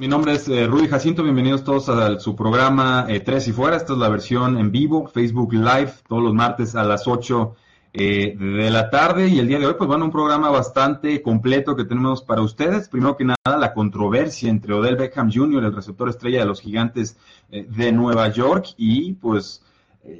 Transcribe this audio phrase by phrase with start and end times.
[0.00, 3.76] Mi nombre es eh, Rudy Jacinto, bienvenidos todos a su programa eh, Tres y Fuera.
[3.76, 7.56] Esta es la versión en vivo, Facebook Live, todos los martes a las 8
[7.94, 9.26] eh, de la tarde.
[9.26, 12.88] Y el día de hoy, pues bueno, un programa bastante completo que tenemos para ustedes.
[12.88, 17.16] Primero que nada, la controversia entre Odell Beckham Jr., el receptor estrella de los gigantes
[17.50, 19.64] de Nueva York, y pues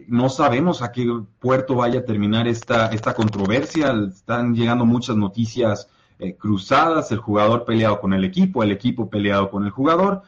[0.08, 1.06] no sabemos a qué
[1.38, 3.94] puerto vaya a terminar esta, esta controversia.
[4.08, 5.88] Están llegando muchas noticias
[6.20, 10.22] eh, cruzadas, el jugador peleado con el equipo, el equipo peleado con el jugador.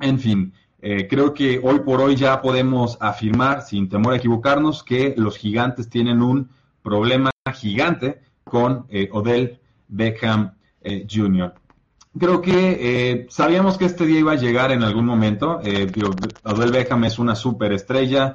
[0.00, 4.82] En fin, eh, creo que hoy por hoy ya podemos afirmar, sin temor a equivocarnos,
[4.82, 6.48] que los gigantes tienen un
[6.82, 11.54] problema gigante con eh, Odell Beckham Jr.
[12.18, 15.60] Creo que sabíamos que este día iba a llegar en algún momento.
[15.60, 18.34] Odell Beckham es una superestrella,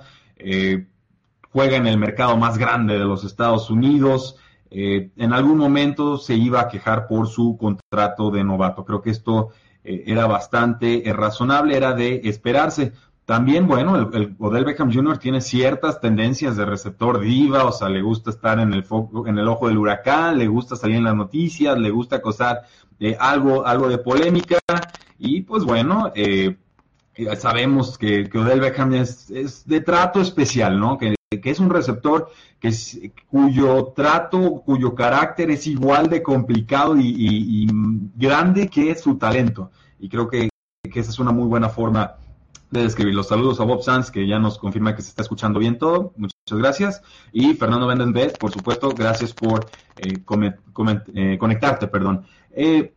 [1.52, 4.38] juega en el mercado más grande de los Estados Unidos,
[4.70, 8.86] eh, en algún momento se iba a quejar por su contrato de novato.
[8.86, 9.50] Creo que esto
[9.84, 12.94] eh, era bastante eh, razonable, era de esperarse.
[13.26, 15.18] También, bueno, el, Odell Beckham Jr.
[15.18, 19.38] tiene ciertas tendencias de receptor diva, o sea, le gusta estar en el foco, en
[19.38, 22.62] el ojo del huracán, le gusta salir en las noticias, le gusta causar
[23.20, 24.60] algo, algo de polémica,
[25.20, 26.14] y pues bueno,
[27.38, 30.98] sabemos que, que, Odell Beckham es, es, de trato especial, ¿no?
[30.98, 32.74] Que que es un receptor que
[33.30, 37.68] cuyo trato, cuyo carácter es igual de complicado y,
[38.16, 39.70] grande que su talento.
[40.00, 40.50] Y creo que,
[40.84, 42.16] esa es una muy buena forma
[42.72, 43.14] de describir.
[43.14, 46.14] Los saludos a Bob Sanz, que ya nos confirma que se está escuchando bien todo.
[46.16, 47.02] Muchas gracias.
[47.34, 49.66] Y Fernando Bendenbet, por supuesto, gracias por
[49.98, 50.24] eh,
[51.14, 51.88] eh, conectarte.
[51.88, 52.26] perdón.
[52.52, 52.94] Eh,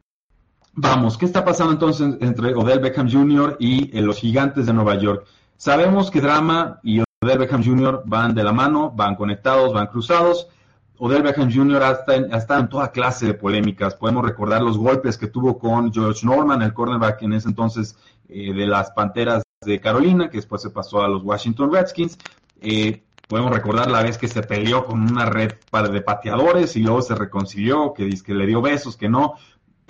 [0.74, 3.56] vamos, ¿qué está pasando entonces entre Odell Beckham Jr.
[3.58, 5.26] y los gigantes de Nueva York?
[5.56, 8.02] Sabemos que drama y Odell Beckham Jr.
[8.06, 10.48] van de la mano, van conectados, van cruzados.
[10.96, 11.82] Odell Beckham Jr.
[11.82, 11.90] ha
[12.38, 13.94] estado en toda clase de polémicas.
[13.94, 17.94] Podemos recordar los golpes que tuvo con George Norman, el cornerback en ese entonces
[18.26, 22.16] eh, de las Panteras de Carolina, que después se pasó a los Washington Redskins.
[22.62, 25.52] Eh, podemos recordar la vez que se peleó con una red
[25.92, 29.34] de pateadores y luego se reconcilió, que, que le dio besos, que no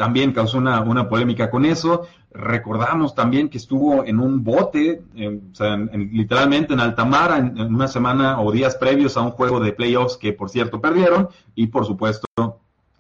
[0.01, 2.07] también causó una, una, polémica con eso.
[2.33, 7.87] Recordamos también que estuvo en un bote, o sea, literalmente en alta mar, en, una
[7.87, 11.85] semana o días previos a un juego de playoffs que por cierto perdieron y por
[11.85, 12.27] supuesto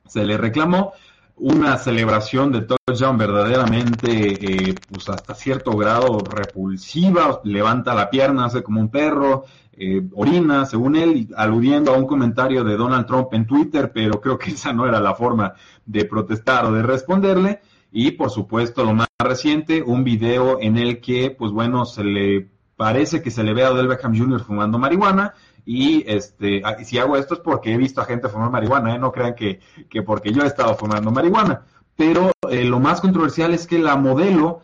[0.07, 0.93] se le reclamó
[1.37, 8.63] una celebración de touchdown verdaderamente, eh, pues hasta cierto grado repulsiva, levanta la pierna, hace
[8.63, 9.47] como un perro,
[9.83, 14.39] eh, orina, según él, aludiendo a un comentario de Donald Trump en Twitter, pero creo
[14.39, 15.55] que esa no era la forma
[15.87, 17.61] de protestar o de responderle.
[17.91, 22.47] Y por supuesto, lo más reciente, un video en el que, pues bueno, se le
[22.77, 24.43] parece que se le ve a Odell Beckham Jr.
[24.43, 25.33] fumando marihuana.
[25.65, 28.99] Y este, ah, si hago esto es porque he visto a gente fumar marihuana, ¿eh?
[28.99, 31.63] no crean que, que porque yo he estado fumando marihuana.
[31.97, 34.61] Pero eh, lo más controversial es que la modelo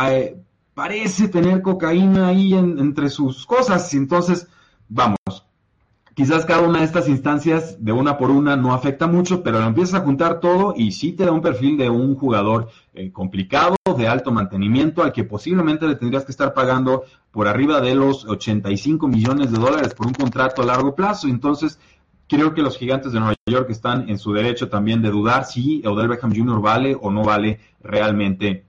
[0.00, 0.36] eh,
[0.74, 3.92] parece tener cocaína ahí entre sus cosas.
[3.94, 4.46] Entonces,
[4.90, 5.16] vamos,
[6.14, 9.66] quizás cada una de estas instancias de una por una no afecta mucho, pero lo
[9.66, 13.76] empiezas a juntar todo y sí te da un perfil de un jugador eh, complicado,
[13.96, 18.26] de alto mantenimiento, al que posiblemente le tendrías que estar pagando por arriba de los
[18.26, 21.28] 85 millones de dólares por un contrato a largo plazo.
[21.28, 21.78] Entonces,
[22.28, 25.82] creo que los gigantes de Nueva York están en su derecho también de dudar si
[25.86, 26.60] Odell Beckham Jr.
[26.60, 28.64] vale o no vale realmente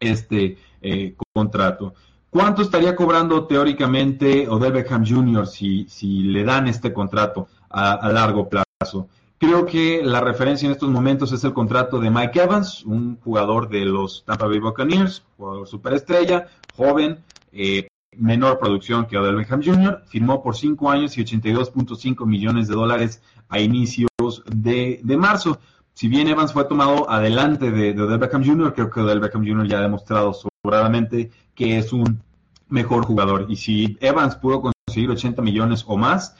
[0.00, 1.94] este eh, contrato.
[2.30, 5.48] ¿Cuánto estaría cobrando teóricamente Odell Beckham Jr.
[5.48, 9.08] si, si le dan este contrato a, largo plazo?
[9.36, 13.68] Creo que la referencia en estos momentos es el contrato de Mike Evans, un jugador
[13.68, 16.46] de los Tampa Bay Buccaneers, jugador superestrella,
[16.76, 17.18] joven,
[17.50, 22.74] eh, menor producción que Odell Beckham Jr., firmó por 5 años y 82.5 millones de
[22.74, 24.08] dólares a inicios
[24.46, 25.58] de, marzo.
[25.94, 29.44] Si bien Evans fue tomado adelante de, de Odell Beckham Jr., creo que Odell Beckham
[29.44, 29.66] Jr.
[29.66, 32.22] ya ha demostrado sobradamente que es un
[32.68, 33.46] mejor jugador.
[33.48, 36.36] Y si Evans pudo conseguir 80 millones o más,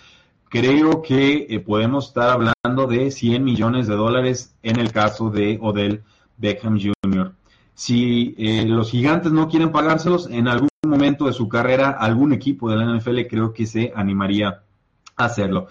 [0.48, 5.58] creo que eh, podemos estar hablando de 100 millones de dólares en el caso de
[5.60, 6.02] Odell
[6.36, 7.32] Beckham Jr.
[7.74, 12.70] Si eh, los gigantes no quieren pagárselos, en algún momento de su carrera, algún equipo
[12.70, 14.62] de la NFL creo que se animaría
[15.16, 15.68] a hacerlo.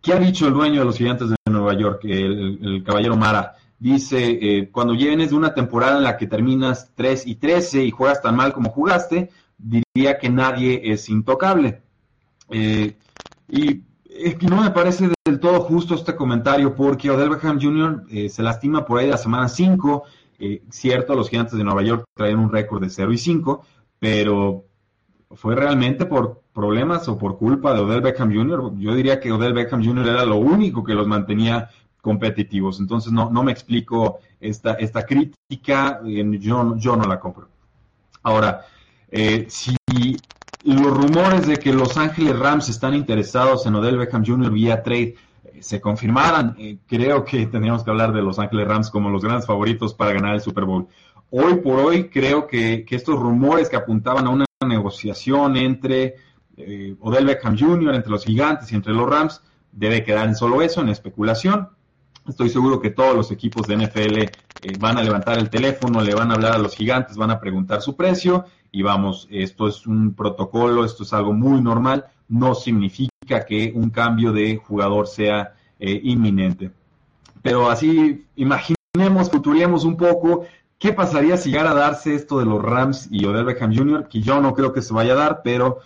[0.00, 3.56] ¿Qué ha dicho el dueño de los gigantes de Nueva York, el, caballero Mara?
[3.78, 7.90] Dice, eh, cuando vienes de una temporada en la que terminas 3 y 13 y
[7.92, 11.82] juegas tan mal como jugaste, diría que nadie es intocable.
[12.50, 12.96] Eh,
[13.48, 13.84] y
[14.48, 18.04] no me parece del todo justo este comentario porque Odell Beckham Jr.
[18.10, 20.02] Eh, se lastima por ahí la semana 5.
[20.70, 23.64] cierto, los gigantes de Nueva York traen un récord de 0 y 5,
[24.00, 24.64] pero
[25.30, 28.72] fue realmente por problemas o por culpa de Odell Beckham Jr.
[28.78, 30.08] Yo diría que Odell Beckham Jr.
[30.08, 31.70] era lo único que los mantenía
[32.00, 32.80] competitivos.
[32.80, 37.48] Entonces no, no me explico esta, esta crítica, yo, yo no la compro.
[38.22, 38.66] Ahora,
[39.10, 39.76] eh, si
[40.64, 44.50] los rumores de que Los Ángeles Rams están interesados en Odell Beckham Jr.
[44.50, 45.14] vía trade
[45.44, 49.22] eh, se confirmaran, eh, creo que tendríamos que hablar de Los Ángeles Rams como los
[49.22, 50.88] grandes favoritos para ganar el Super Bowl.
[51.30, 56.16] Hoy por hoy creo que, que estos rumores que apuntaban a una negociación entre
[56.56, 59.42] eh, Odell Beckham Jr., entre los gigantes y entre los Rams,
[59.72, 61.68] debe quedar en solo eso, en especulación.
[62.28, 64.32] Estoy seguro que todos los equipos de NFL eh,
[64.78, 67.80] van a levantar el teléfono, le van a hablar a los gigantes, van a preguntar
[67.80, 73.46] su precio y vamos, esto es un protocolo, esto es algo muy normal, no significa
[73.46, 76.70] que un cambio de jugador sea eh, inminente.
[77.40, 80.44] Pero así, imaginemos, futuriemos un poco,
[80.78, 84.20] ¿qué pasaría si llegara a darse esto de los Rams y Odell Beckham Jr., que
[84.20, 85.78] yo no creo que se vaya a dar, pero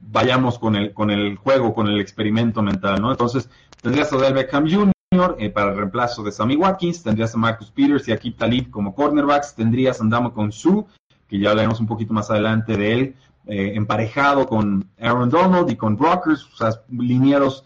[0.00, 3.12] vayamos con el, con el juego, con el experimento mental, ¿no?
[3.12, 3.48] Entonces,
[3.80, 4.92] tendrías a Odell Beckham Jr.
[5.10, 8.70] Eh, para el reemplazo de Sammy Watkins, tendrías a Marcus Peters y a Kip Talib
[8.70, 10.86] como cornerbacks, tendrías a Andamo con Su,
[11.26, 13.14] que ya hablaremos un poquito más adelante de él,
[13.46, 17.64] eh, emparejado con Aaron Donald y con Brockers, o sea, linieros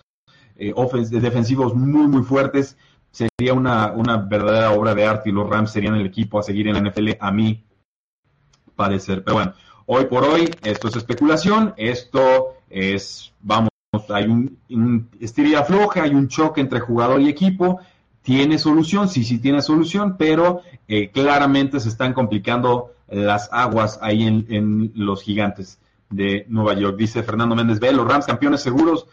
[0.56, 0.72] eh,
[1.10, 2.76] defensivos muy, muy fuertes.
[3.10, 6.68] Sería una, una verdadera obra de arte y los Rams serían el equipo a seguir
[6.68, 7.64] en la NFL, a mí
[8.76, 9.24] parecer.
[9.24, 9.54] Pero bueno,
[9.86, 13.68] Hoy por hoy, esto es especulación, esto es, vamos,
[14.08, 15.10] hay un, un
[15.66, 17.80] floja, hay un choque entre jugador y equipo,
[18.22, 24.26] tiene solución, sí, sí tiene solución, pero eh, claramente se están complicando las aguas ahí
[24.26, 25.78] en, los gigantes
[26.08, 26.96] de Nueva York.
[26.96, 29.06] Dice Fernando Méndez ve los Rams campeones seguros.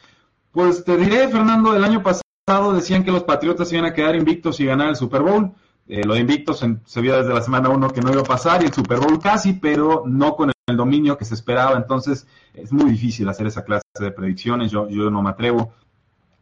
[0.51, 4.59] Pues te diré, Fernando, el año pasado decían que los Patriotas iban a quedar invictos
[4.61, 5.51] y ganar el Super Bowl.
[5.87, 8.61] Eh, lo de invictos se vio desde la semana 1 que no iba a pasar
[8.61, 11.77] y el Super Bowl casi, pero no con el dominio que se esperaba.
[11.77, 14.71] Entonces es muy difícil hacer esa clase de predicciones.
[14.71, 15.73] Yo, yo no me atrevo.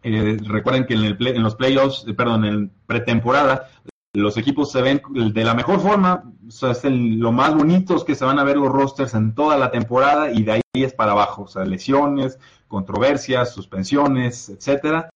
[0.04, 3.70] Eh, recuerden que en, el en los playoffs, eh, perdón, en pretemporada,
[4.14, 6.24] los equipos se ven de la mejor forma.
[6.48, 9.36] O sea, es lo más bonito es que se van a ver los rosters en
[9.36, 11.44] toda la temporada y de ahí es para abajo.
[11.44, 15.10] O sea, lesiones, controversias, suspensiones, etcétera.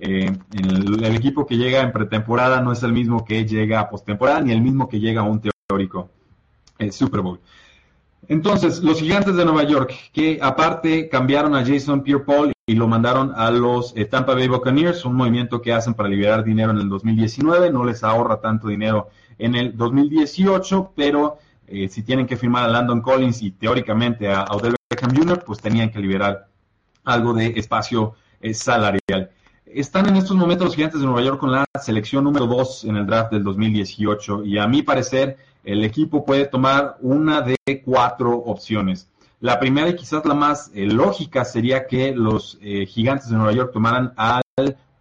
[0.00, 4.40] Eh, el, equipo que llega en pretemporada no es el mismo que llega a postemporada,
[4.40, 6.10] ni el mismo que llega a un teórico
[6.90, 7.40] Super Bowl.
[8.26, 13.32] Entonces, los gigantes de Nueva York, que aparte cambiaron a Jason Pierre-Paul y lo mandaron
[13.34, 16.88] a los eh, Tampa Bay Buccaneers, un movimiento que hacen para liberar dinero en el
[16.88, 21.38] 2019, no les ahorra tanto dinero en el 2018, pero
[21.90, 25.90] si tienen que firmar a Landon Collins y teóricamente a Odell Beckham Jr., pues tenían
[25.90, 26.48] que liberar
[27.04, 28.14] algo de espacio
[28.54, 29.30] salarial.
[29.74, 32.96] Están en estos momentos los gigantes de Nueva York con la selección número 2 en
[32.96, 38.36] el draft del 2018 y a mi parecer el equipo puede tomar una de cuatro
[38.36, 39.08] opciones.
[39.40, 43.52] La primera y quizás la más eh, lógica sería que los eh, gigantes de Nueva
[43.52, 44.42] York tomaran al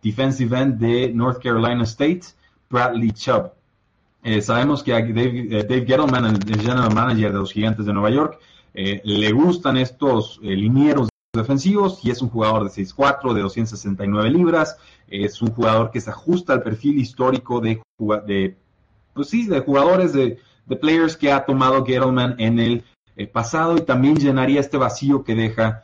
[0.03, 2.21] defensive end de North Carolina State,
[2.69, 3.51] Bradley Chubb.
[4.23, 8.09] Eh, sabemos que a Dave, Dave, Gettleman, el general manager de los gigantes de Nueva
[8.09, 8.39] York,
[8.73, 14.77] le gustan estos linieros defensivos y es un jugador de 6'4, de 269 libras,
[15.07, 17.81] es un jugador que se ajusta al perfil histórico de,
[19.13, 20.39] pues sí, de jugadores, de,
[20.81, 22.83] players que ha tomado Gettleman en el
[23.15, 25.83] eh, pasado y también llenaría este vacío que deja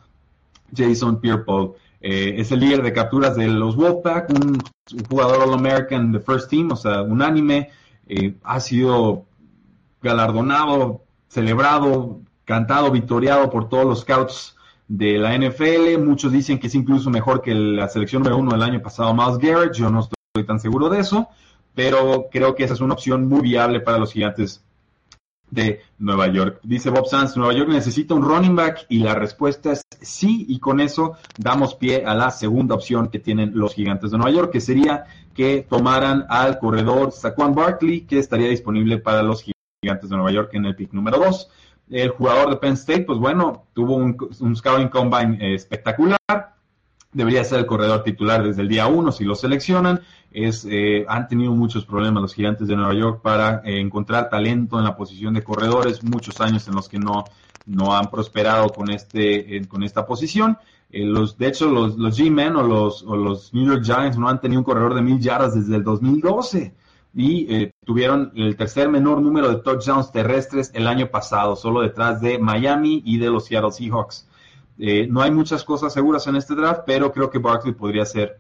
[0.76, 1.74] Jason Pierre-Paul.
[2.02, 4.62] Eh, es el líder de capturas de los Wolfpack, un,
[5.10, 7.70] jugador All-American de First Team, o sea, unánime,
[8.08, 9.24] eh, ha sido
[10.02, 14.58] galardonado, celebrado, cantado, victoriado por todos los scouts
[14.88, 15.98] de la NFL.
[16.00, 19.38] Muchos dicen que es incluso mejor que la selección número uno del año pasado, Miles
[19.38, 19.74] Garrett.
[19.74, 21.30] Yo no estoy tan seguro de eso,
[21.74, 24.64] pero creo que esa es una opción muy viable para los gigantes
[25.54, 26.60] de Nueva York.
[26.64, 30.60] Dice Bob Sanz, Nueva York necesita un running back y la respuesta es sí y
[30.60, 34.52] con eso damos pie a la segunda opción que tienen los gigantes de Nueva York,
[34.52, 40.16] que sería que tomaran al corredor Saquon Barkley, que estaría disponible para los gigantes de
[40.16, 41.50] Nueva York en el pick número 2.
[41.94, 46.18] El jugador de Penn State, pues bueno, tuvo un, scouting combine eh, espectacular.
[47.12, 50.02] Debería ser el corredor titular desde el día uno si lo seleccionan.
[50.32, 54.80] Es, eh, han tenido muchos problemas los gigantes de Nueva York para eh, encontrar talento
[54.80, 57.26] en la posición de corredores, muchos años en los que no,
[57.68, 60.58] no han prosperado con, este, con esta posición.
[60.90, 64.30] Eh, los, de hecho, los, los G-Men o los, o los New York Giants no
[64.30, 66.74] han tenido un corredor de mil yardas desde el 2012
[67.14, 72.22] y eh, tuvieron el tercer menor número de touchdowns terrestres el año pasado, solo detrás
[72.22, 74.28] de Miami y de los Seattle Seahawks.
[74.80, 78.40] Eh, no hay muchas cosas seguras en este draft, pero creo que Barkley podría ser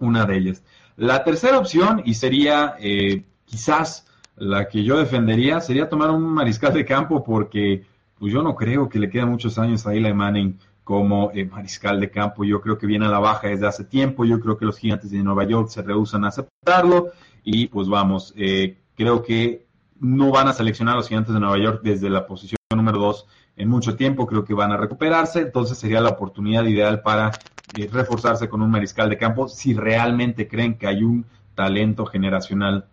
[0.00, 0.62] una de ellas.
[0.96, 6.72] La tercera opción, y sería eh, quizás la que yo defendería, sería tomar un mariscal
[6.72, 7.84] de campo porque
[8.18, 10.58] pues yo no creo que le queden muchos años a Eli Manning
[10.90, 12.42] como mariscal de campo.
[12.42, 14.24] Yo creo que viene a la baja desde hace tiempo.
[14.24, 17.12] Yo creo que los gigantes de Nueva York se rehusan a aceptarlo.
[17.44, 19.68] Y pues vamos, eh, creo que
[20.00, 23.24] no van a seleccionar a los gigantes de Nueva York desde la posición número 2
[23.54, 27.30] en mucho tiempo, creo que van a recuperarse, entonces sería la oportunidad ideal para
[27.78, 32.86] eh, reforzarse con un mariscal de campo si realmente creen que hay un talento generacional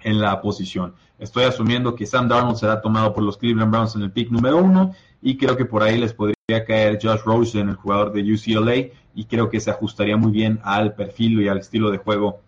[0.00, 0.94] en la posición.
[1.18, 4.56] Estoy asumiendo que Sam Darnold será tomado por los Cleveland Browns en el pick número
[4.56, 8.92] uno y creo que por ahí les podría caer Josh Rosen, el jugador de UCLA,
[9.14, 12.40] y creo que se ajustaría muy bien al perfil y al estilo de juego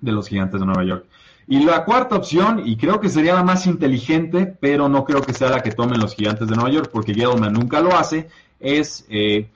[0.00, 1.04] de los gigantes de Nueva York.
[1.46, 5.34] Y la cuarta opción, y creo que sería la más inteligente, pero no creo que
[5.34, 8.28] sea la que tomen los gigantes de Nueva York, porque Gettleman nunca lo hace,
[8.60, 9.50] es eh,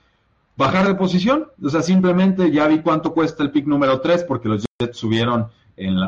[0.55, 1.47] bajar de posición.
[1.63, 5.47] O sea, simplemente ya vi cuánto cuesta el pick número 3, porque los Jets subieron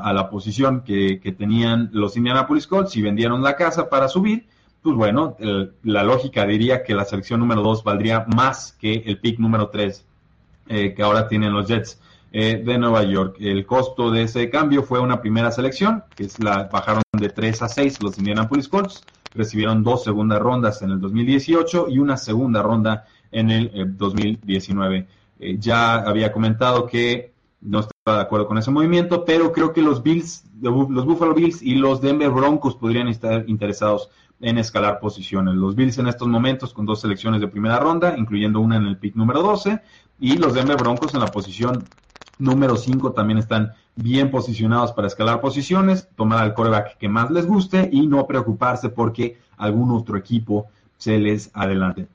[0.04, 4.46] a la posición que, tenían los Indianapolis Colts y vendieron la casa para subir.
[4.82, 5.38] Pues bueno,
[5.84, 10.06] la lógica diría que la selección número 2 valdría más que el pick número 3
[10.68, 12.00] eh, que ahora tienen los Jets.
[12.34, 13.36] Eh, de Nueva York.
[13.42, 17.62] El costo de ese cambio fue una primera selección, que es la bajaron de 3
[17.64, 22.62] a 6 los Indianapolis Colts, recibieron dos segundas rondas en el 2018 y una segunda
[22.62, 24.98] ronda en el 2019.
[24.98, 25.08] Eh,
[25.42, 29.82] eh, ya había comentado que no estaba de acuerdo con ese movimiento, pero creo que
[29.82, 34.10] los Bills, los Buffalo Bills y los Denver Broncos podrían estar interesados
[34.42, 35.56] en escalar posiciones.
[35.56, 38.98] Los Bills en estos momentos con dos selecciones de primera ronda, incluyendo una en el
[38.98, 39.82] pick número 12,
[40.20, 41.88] y los Denver Broncos en la posición
[42.38, 47.46] número 5 también están bien posicionados para escalar posiciones, tomar al coreback que más les
[47.46, 50.68] guste y no preocuparse porque algún otro equipo
[50.98, 52.08] se les adelante.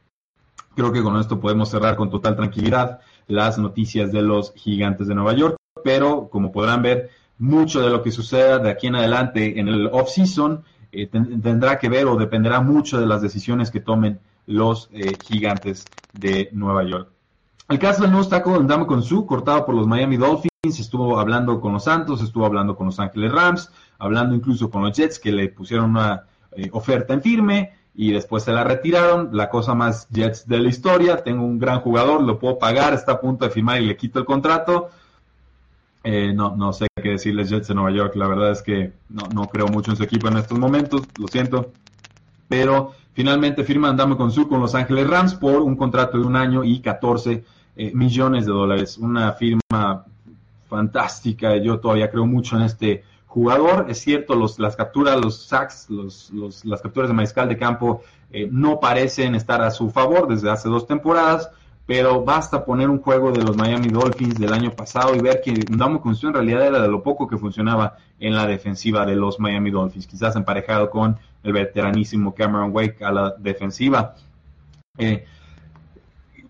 [0.75, 5.15] Creo que con esto podemos cerrar con total tranquilidad las noticias de los gigantes de
[5.15, 9.59] Nueva York, pero como podrán ver, mucho de lo que suceda de aquí en adelante
[9.61, 10.65] en el off-season
[11.03, 15.91] eh, tendrá que ver o dependerá mucho de las decisiones que tomen los eh, gigantes
[16.13, 17.11] de Nueva York.
[17.69, 21.73] El caso del nuevo Ndamo con su cortado por los Miami Dolphins, estuvo hablando con
[21.73, 25.49] los Santos, estuvo hablando con los Ángeles Rams, hablando incluso con los Jets que le
[25.49, 29.31] pusieron una eh, oferta en firme y después se la retiraron.
[29.33, 33.13] La cosa más Jets de la historia, tengo un gran jugador, lo puedo pagar, está
[33.13, 34.91] a punto de firmar y le quito el contrato.
[36.05, 39.47] Eh, no, no sé decirles Jets de Nueva York, la verdad es que no, no
[39.49, 41.73] creo mucho en su equipo en estos momentos, lo siento.
[42.49, 46.37] Pero finalmente firma Andame con su con Los Ángeles Rams por un contrato de un
[46.37, 47.45] año y 14
[47.77, 48.99] eh, millones de dólares.
[48.99, 50.05] Una firma
[50.69, 51.57] fantástica.
[51.57, 53.87] Yo todavía creo mucho en este jugador.
[53.89, 56.31] Es cierto, los, las capturas, los sacks, los,
[56.65, 60.69] las capturas de mariscal de campo eh, no parecen estar a su favor desde hace
[60.69, 61.51] dos temporadas,
[61.87, 65.53] pero basta poner un juego de los Miami Dolphins del año pasado y ver que
[65.53, 69.39] Ndamo Consu en realidad era de lo poco que funcionaba en la defensiva de los
[69.39, 74.17] Miami Dolphins, quizás emparejado con el veteranísimo Cameron Wake a la defensiva.
[74.99, 75.25] Eh,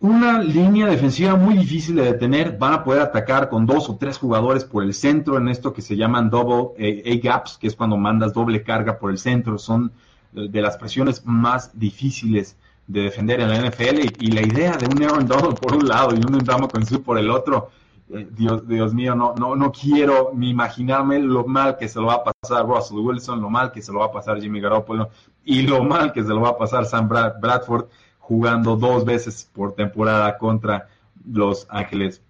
[0.00, 2.56] una línea defensiva muy difícil de detener.
[2.56, 5.82] Van a poder atacar con dos o tres jugadores por el centro en esto que
[5.82, 9.58] se llaman double A-gaps, que es cuando mandas doble carga por el centro.
[9.58, 9.90] Son
[10.32, 14.00] de las presiones más difíciles de defender en la NFL.
[14.20, 17.18] Y, la idea de un Aaron Donald por un lado y un Ndamo Su por
[17.18, 17.70] el otro,
[18.12, 22.06] eh, Dios, Dios mío, no, no, no quiero ni imaginarme lo mal que se lo
[22.06, 25.10] va a pasar Russell Wilson, lo mal que se lo va a pasar Jimmy Garoppolo
[25.44, 27.86] y lo mal que se lo va a pasar Sam Bradford
[28.18, 30.88] jugando dos veces por temporada contra
[31.24, 32.20] los Ángeles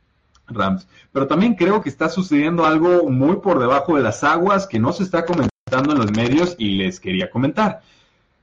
[0.47, 0.87] Rams.
[1.13, 4.93] Pero también creo que está sucediendo algo muy por debajo de las aguas que no
[4.93, 7.81] se está comentando en los medios y les quería comentar.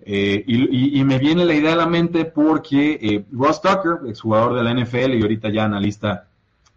[0.06, 4.64] Eh, y, me viene la idea a la mente porque eh, Ross Tucker, exjugador de
[4.64, 6.28] la NFL y ahorita ya analista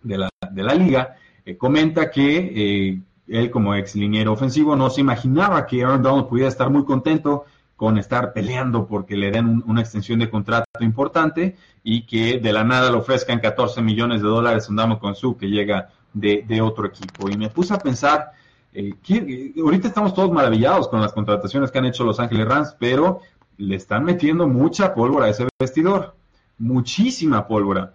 [0.02, 5.00] de la, de la liga, eh, comenta que él como ex liniero ofensivo no se
[5.00, 9.80] imaginaba que Aaron Donald pudiera estar muy contento con estar peleando porque le den una
[9.80, 14.68] extensión de contrato importante y que de la nada le ofrezcan 14 millones de dólares
[14.68, 17.28] un Damo con su que llega de, otro equipo.
[17.28, 18.32] Y me puse a pensar,
[18.76, 23.20] eh, ahorita estamos todos maravillados con las contrataciones que han hecho Los Ángeles Rams, pero
[23.56, 26.14] le están metiendo mucha pólvora a ese vestidor,
[26.58, 27.94] muchísima pólvora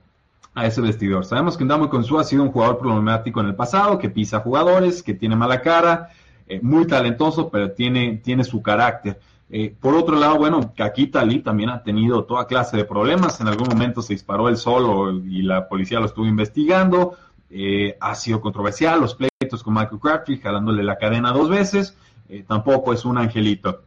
[0.55, 1.23] a ese vestidor.
[1.25, 5.03] Sabemos que Ndamo Consu ha sido un jugador problemático en el pasado, que pisa jugadores,
[5.03, 6.09] que tiene mala cara,
[6.47, 9.19] eh, muy talentoso, pero tiene, tiene su carácter.
[9.53, 13.39] Eh, por otro lado, bueno, Kakita Ali también ha tenido toda clase de problemas.
[13.41, 17.15] En algún momento se disparó él solo y la policía lo estuvo investigando.
[17.50, 19.13] Eh, ha sido controversial los
[19.62, 21.98] con Michael Crabtree, jalándole la cadena dos veces.
[22.29, 23.81] Eh, tampoco es un angelito.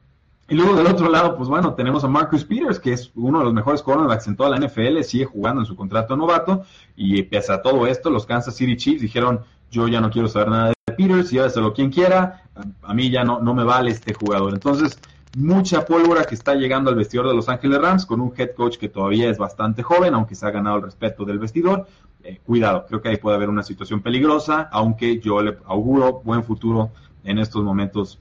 [0.47, 3.45] Y luego del otro lado, pues bueno, tenemos a Marcus Peters, que es uno de
[3.45, 6.65] los mejores cornerbacks en toda la NFL, sigue jugando en su contrato novato,
[6.97, 9.41] y pese a todo esto, los Kansas City Chiefs dijeron,
[9.71, 12.43] yo ya no quiero saber nada de Peters, lléveselo quien quiera,
[12.83, 14.53] a, mí ya no, no me vale este jugador.
[14.53, 14.99] Entonces,
[15.37, 18.77] mucha pólvora que está llegando al vestidor de Los Ángeles Rams con un head coach
[18.77, 21.87] que todavía es bastante joven, aunque se ha ganado el respeto del vestidor.
[22.23, 26.43] Eh, cuidado, creo que ahí puede haber una situación peligrosa, aunque yo le auguro buen
[26.43, 26.91] futuro
[27.25, 28.19] en estos momentos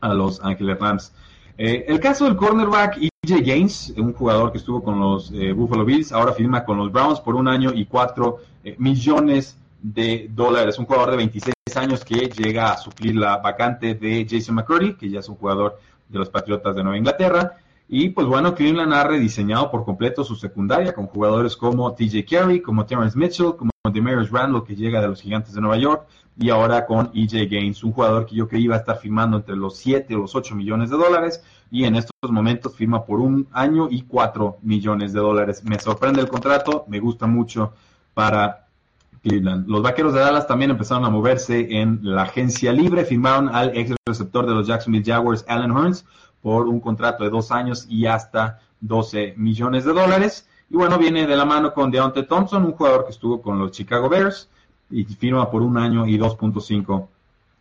[0.00, 1.12] a Los Ángeles Rams.
[1.58, 5.84] Eh, el caso del cornerback EJ Gaines, un jugador que estuvo con los eh, Buffalo
[5.84, 8.38] Bills, ahora firma con los Browns por un año y cuatro
[8.78, 10.78] millones de dólares.
[10.78, 15.08] Un jugador de 26 años que llega a suplir la vacante de Jason McCurdy, que
[15.08, 17.56] ya es un jugador de los Patriotas de Nueva Inglaterra.
[17.88, 22.60] Y pues bueno, Cleveland ha rediseñado por completo su secundaria con jugadores como TJ Carey,
[22.60, 26.06] como Terrence Mitchell, como Demarius Randall que llega de los Gigantes de Nueva York
[26.38, 29.56] y ahora con EJ Gaines, un jugador que yo creí iba a estar firmando entre
[29.56, 33.48] los 7 o los 8 millones de dólares y en estos momentos firma por un
[33.52, 35.64] año y 4 millones de dólares.
[35.64, 37.72] Me sorprende el contrato, me gusta mucho
[38.14, 38.65] para
[39.28, 43.94] Los Vaqueros de Dallas también empezaron a moverse en la agencia libre, firmaron al ex
[44.06, 46.04] receptor de los Jacksonville Jaguars, Alan Hearns,
[46.42, 50.48] por un contrato de dos años y hasta 12 millones de dólares.
[50.70, 53.72] Y bueno, viene de la mano con Deontay Thompson, un jugador que estuvo con los
[53.72, 54.48] Chicago Bears
[54.90, 57.08] y firma por un año y 2.5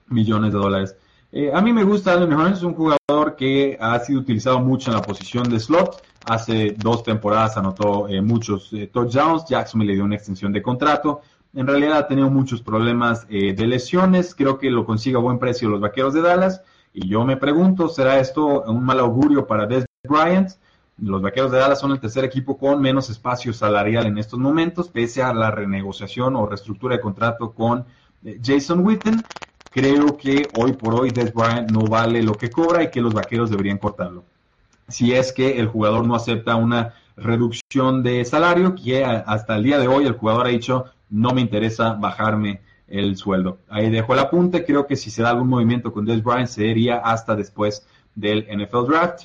[0.10, 0.96] millones de dólares.
[1.32, 4.98] Eh, a mí me gusta Alan Hearns, un jugador que ha sido utilizado mucho en
[4.98, 6.02] la posición de slot.
[6.26, 9.46] Hace dos temporadas anotó eh, muchos eh, touchdowns.
[9.48, 11.22] Jackson me le dio una extensión de contrato.
[11.56, 14.36] En realidad ha tenido muchos problemas de lesiones.
[14.36, 16.62] Creo que lo consigue a buen precio los vaqueros de Dallas.
[16.94, 20.52] Y yo me pregunto, ¿será esto un mal augurio para Des Bryant?
[20.98, 24.88] Los Vaqueros de Dallas son el tercer equipo con menos espacio salarial en estos momentos,
[24.88, 27.86] pese a la renegociación o reestructura de contrato con
[28.24, 29.26] eh, Jason Witten.
[29.70, 33.14] Creo que hoy por hoy Des Bryant no vale lo que cobra y que los
[33.14, 34.24] Vaqueros deberían cortarlo.
[34.88, 39.80] Si es que el jugador no acepta una reducción de salario, que hasta el día
[39.80, 43.58] de hoy el jugador ha dicho, no me interesa bajarme el sueldo.
[43.70, 44.66] Ahí dejo el apunte.
[44.66, 48.88] Creo que si se da algún movimiento con Des Bryant sería hasta después del NFL
[48.88, 49.24] Draft.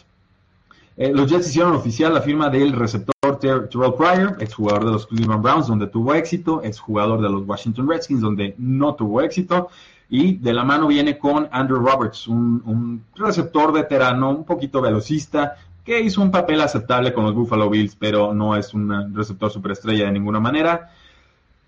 [0.96, 5.42] Eh, los Jets hicieron oficial la firma del receptor Terrell Pryor, exjugador de los Cleveland
[5.42, 9.68] Browns, donde tuvo éxito, exjugador de los Washington Redskins, donde no tuvo éxito.
[10.10, 16.00] Y de la mano viene con Andrew Roberts, un receptor veterano, un poquito velocista, que
[16.00, 20.12] hizo un papel aceptable con los Buffalo Bills, pero no es un receptor superestrella de
[20.12, 20.90] ninguna manera.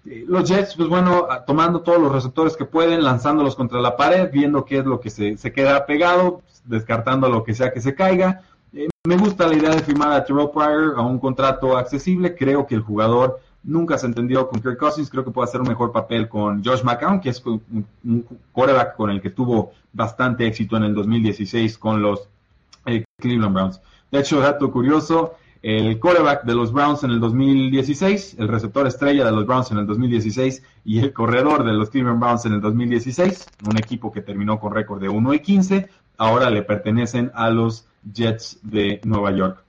[0.04, 4.30] Eh, los Jets, pues bueno, tomando todos los receptores que pueden, lanzándolos contra la pared,
[4.32, 8.42] viendo qué es lo que se, queda pegado, descartando lo que sea que se caiga.
[8.74, 12.34] Eh, me gusta la idea de firmar a Terrell Pryor a un contrato accesible.
[12.34, 15.08] Creo que el jugador nunca se entendió con Kirk Cousins.
[15.08, 19.10] Creo que puede hacer un mejor papel con Josh McCown, que es un, quarterback con
[19.10, 22.28] el que tuvo bastante éxito en el 2016 con los
[22.86, 23.80] eh, Cleveland Browns.
[24.10, 29.24] De hecho, dato curioso, el quarterback de los Browns en el 2016, el receptor estrella
[29.24, 32.60] de los Browns en el 2016 y el corredor de los Cleveland Browns en el
[32.60, 37.48] 2016, un equipo que terminó con récord de 1 y 15, ahora le pertenecen a
[37.50, 39.62] los Jets de Nueva York.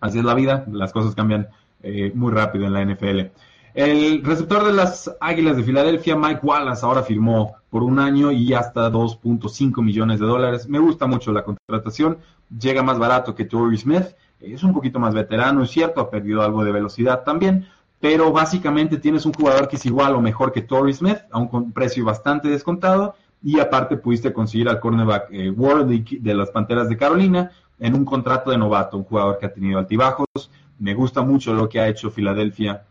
[0.00, 1.48] Así es la vida, las cosas cambian
[1.82, 3.30] eh, muy rápido en la NFL.
[3.74, 8.52] El receptor de las Águilas de Filadelfia, Mike Wallace, ahora firmó por un año y
[8.52, 10.68] hasta 2.5 millones de dólares.
[10.68, 12.18] Me gusta mucho la contratación,
[12.58, 14.06] llega más barato que Torrey Smith
[14.40, 17.66] es un poquito más veterano, es cierto, ha perdido algo de velocidad también,
[18.00, 21.72] pero básicamente tienes un jugador que es igual o mejor que Torrey Smith, a un
[21.72, 25.52] precio bastante descontado, y aparte pudiste conseguir al cornerback eh,
[26.20, 29.78] de las Panteras de Carolina en un contrato de novato, un jugador que ha tenido
[29.78, 30.26] altibajos.
[30.78, 32.84] Me gusta mucho lo que ha hecho Filadelfia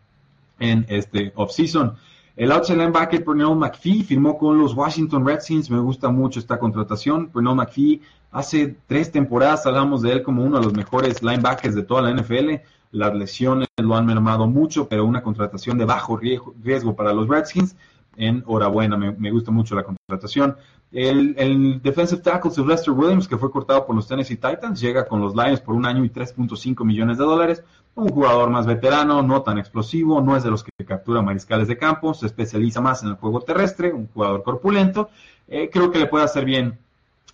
[0.58, 1.96] en este offseason.
[2.38, 5.68] El outside linebacker Pernell McPhee firmó con los Washington Redskins.
[5.70, 7.30] Me gusta mucho esta contratación.
[7.30, 11.82] Pernell McPhee, hace tres temporadas hablamos de él como uno de los mejores linebackers de
[11.82, 12.60] toda la NFL.
[12.92, 17.74] Las lesiones lo han mermado mucho, pero una contratación de bajo riesgo para los Redskins.
[18.16, 20.56] Enhorabuena, me, me gusta mucho la contratación.
[20.90, 25.34] El, defensive tackle Sylvester Williams, que fue cortado por los Tennessee Titans, llega con los
[25.34, 27.62] Lions por un año y 3.5 millones de dólares.
[27.94, 31.76] Un jugador más veterano, no tan explosivo, no es de los que captura mariscales de
[31.76, 35.10] campo, se especializa más en el juego terrestre, un jugador corpulento.
[35.48, 36.78] Eh, creo que le puede hacer bien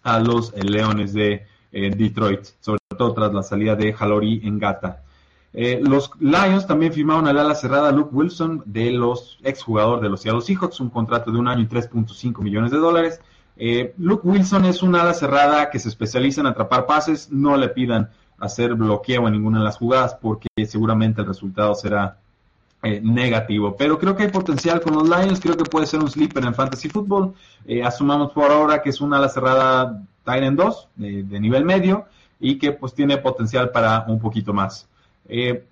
[0.03, 4.59] a los eh, Leones de eh, Detroit, sobre todo tras la salida de Halori en
[4.59, 5.03] Gata.
[5.53, 10.41] los Lions también firmaron al ala cerrada Luke Wilson, de los exjugador de los Seattle
[10.41, 13.21] Seahawks, un contrato de un año y 3.5 millones de dólares.
[13.57, 17.69] Eh, Luke Wilson es una ala cerrada que se especializa en atrapar pases, no le
[17.69, 22.19] pidan hacer bloqueo en ninguna de las jugadas porque seguramente el resultado será
[22.83, 23.77] eh, negativo.
[23.77, 26.55] Pero creo que hay potencial con los Lions, creo que puede ser un sleeper en
[26.55, 27.33] fantasy football.
[27.65, 32.07] Eh, asumamos por ahora que es una ala cerrada Tyrant 2 de, nivel medio
[32.41, 34.89] y que pues tiene potencial para un poquito más.
[35.29, 35.65] Eh,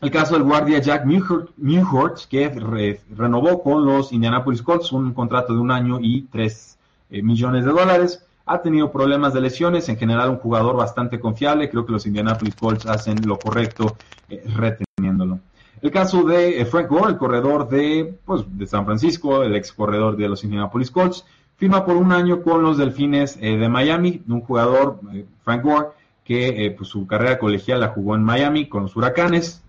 [0.00, 5.58] el caso del guardia Jack Mewhort, que renovó con los Indianapolis Colts un contrato de
[5.58, 6.77] un año y tres
[7.10, 8.24] millones de dólares.
[8.46, 11.68] Ha tenido problemas de lesiones, en general un jugador bastante confiable.
[11.68, 13.96] Creo que los Indianapolis Colts hacen lo correcto
[14.28, 15.40] reteniéndolo.
[15.80, 19.72] El caso de eh, Frank Gore, el corredor de, pues, de San Francisco, el ex
[19.72, 21.24] corredor de los Indianapolis Colts,
[21.56, 25.88] firma por un año con los Delfines eh, de Miami, un jugador, eh, Frank Gore,
[26.24, 29.62] que pues, su carrera colegial la jugó en Miami con los Huracanes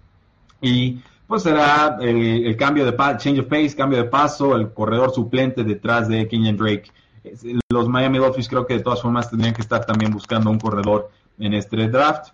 [0.59, 5.63] y pues será el, cambio de change of pace, cambio de paso, el corredor suplente
[5.63, 6.91] detrás de Kenyon Drake.
[7.69, 11.09] Los Miami Dolphins creo que de todas formas tendrían que estar también buscando un corredor
[11.37, 12.31] en este draft.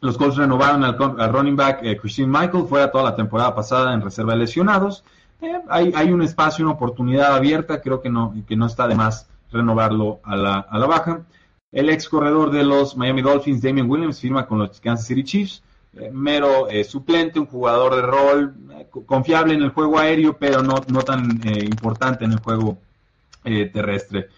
[0.00, 4.00] Los Colts renovaron al, running back eh, Christine Michael, fuera toda la temporada pasada en
[4.00, 5.04] reserva de lesionados.
[5.40, 9.28] Eh, hay, un espacio, una oportunidad abierta, creo que no, que no está de más
[9.52, 11.22] renovarlo a la, a baja.
[11.70, 15.62] El ex corredor de los Miami Dolphins, Damian Williams, firma con los Kansas City Chiefs.
[15.96, 18.54] Eh, mero suplente, un jugador de rol,
[19.06, 22.78] confiable en el juego aéreo, pero no, no tan importante en el juego
[23.42, 24.28] terrestre.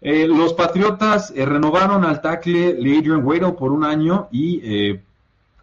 [0.00, 4.98] los Patriotas renovaron al tackle Adrian Waddle por un año y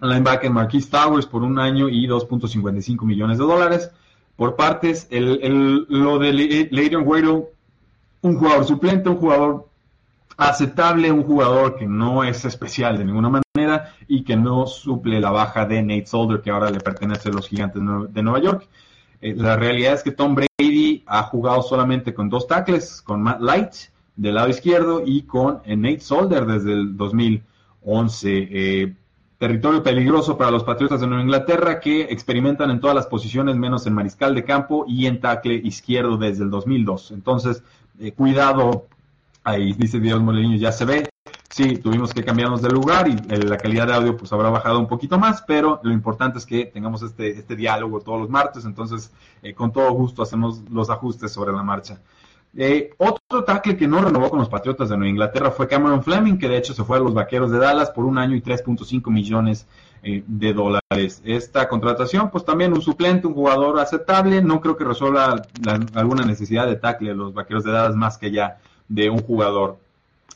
[0.02, 3.92] linebacker Marquis Towers por un año y 2.55 millones de dólares.
[4.36, 6.34] Por partes, lo de
[6.72, 7.46] Leighton Waddle,
[8.22, 9.68] un jugador suplente, un jugador
[10.38, 15.32] aceptable, un jugador que no es especial de ninguna manera y que no suple la
[15.32, 18.68] baja de Nate Solder, que ahora le pertenece a los gigantes de Nueva York.
[19.24, 23.40] Eh, la realidad es que Tom Brady ha jugado solamente con dos tackles, con Matt
[23.40, 23.72] Light
[24.18, 28.48] del lado izquierdo y con eh, Nate Solder desde el 2011.
[28.52, 28.94] Eh,
[29.38, 33.88] territorio peligroso para los Patriotas de Nueva Inglaterra que experimentan en todas las posiciones menos
[33.88, 37.12] en mariscal de campo y en tackle izquierdo desde el 2002.
[37.12, 37.64] Entonces,
[38.18, 38.88] cuidado,
[39.44, 41.10] ahí dice Dios Molinillo, ya se ve.
[41.50, 44.80] Sí, tuvimos que cambiarnos de lugar y eh, la calidad de audio pues habrá bajado
[44.80, 48.66] un poquito más, pero lo importante es que tengamos este, este diálogo todos los martes,
[48.66, 49.12] entonces
[49.44, 52.00] eh, con todo gusto hacemos los ajustes sobre la marcha.
[52.56, 56.38] Eh, otro tackle que no renovó con los Patriotas de Nueva Inglaterra fue Cameron Fleming,
[56.38, 59.10] que de hecho se fue a los Vaqueros de Dallas por un año y 3.5
[59.12, 59.68] millones
[60.04, 61.22] eh, de dólares.
[61.26, 65.42] Esta contratación, pues también un suplente, un jugador aceptable, no creo que resuelva
[65.96, 68.60] alguna necesidad de tackle de los Vaqueros de Dallas más que ya
[68.94, 69.78] de un jugador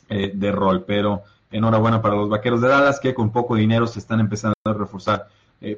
[0.08, 3.98] eh, de rol, pero enhorabuena para los Vaqueros de Dallas que con poco dinero se
[3.98, 5.28] están empezando a reforzar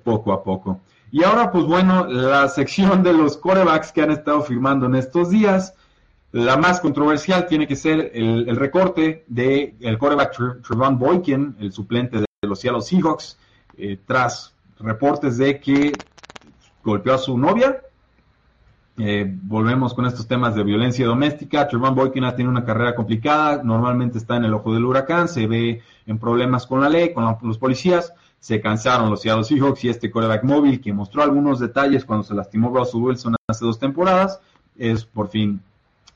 [0.04, 0.80] poco a poco.
[1.12, 5.30] Y ahora, pues bueno, la sección de los corebacks que han estado firmando en estos
[5.30, 5.74] días.
[6.32, 12.18] La más controversial tiene que ser el, recorte del el quarterback Trevon Boykin, el suplente
[12.18, 13.36] de los Seattle Seahawks,
[13.76, 15.92] eh, tras reportes de que
[16.84, 17.80] golpeó a su novia.
[19.02, 21.66] Eh, volvemos con estos temas de violencia doméstica.
[21.66, 25.46] Trevon Boykin ha tenido una carrera complicada, normalmente está en el ojo del huracán, se
[25.46, 28.12] ve en problemas con la ley, con los policías.
[28.40, 32.68] Se cansaron los Seahawks y este quarterback móvil que mostró algunos detalles cuando se lastimó
[32.68, 34.38] Russell Wilson hace dos temporadas,
[34.76, 35.62] es por fin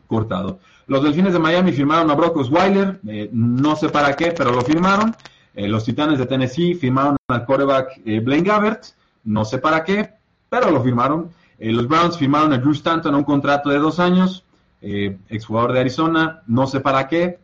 [0.07, 0.59] cortado.
[0.87, 4.61] Los Delfines de Miami firmaron a Brock Osweiler, eh, no sé para qué, pero lo
[4.61, 5.16] firmaron.
[5.55, 8.85] Eh, los Titanes de Tennessee firmaron al quarterback eh, Blaine Gabbert,
[9.25, 10.11] no sé para qué,
[10.51, 11.31] pero lo firmaron.
[11.59, 14.45] Los Browns firmaron a Drew Stanton a un contrato de dos años,
[14.81, 17.38] exjugador de Arizona, no sé para qué,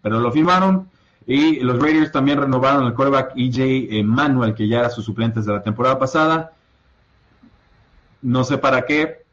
[0.00, 0.88] pero lo firmaron.
[1.26, 5.52] Y los Raiders también renovaron al quarterback EJ Manuel, que ya era su suplente de
[5.52, 6.52] la temporada pasada.
[8.22, 9.24] No sé para qué,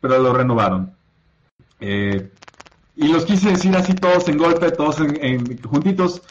[0.00, 0.94] pero lo renovaron.
[1.80, 2.30] Eh,
[2.96, 4.98] y los quise decir así todos en golpe, todos
[5.64, 6.22] juntitos,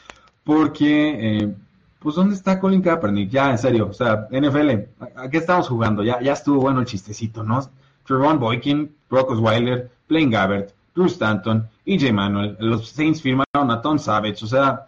[0.43, 1.56] porque, eh,
[2.04, 3.30] pues, ¿dónde está Colin Kaepernick?
[3.30, 4.72] Ya, en serio, o sea, NFL,
[5.16, 6.04] ¿a, qué estamos jugando?
[6.04, 7.62] Ya, ya estuvo bueno el chistecito, ¿no?
[8.06, 13.98] Trevon Boykin, Brock Osweiler, Blaine Gabbert, Drew Stanton, EJ Manuel, los Saints firmaron a Tom
[13.98, 14.86] Savage, o sea,